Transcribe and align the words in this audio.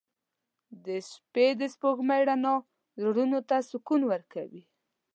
•د 0.85 0.87
شپې 1.09 1.47
د 1.59 1.61
سپوږمۍ 1.73 2.21
رڼا 2.29 2.55
زړونو 3.01 3.39
ته 3.49 3.55
سکون 3.69 4.01
ورکوي. 4.11 4.63